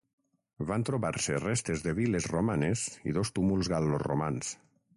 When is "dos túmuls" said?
3.19-3.73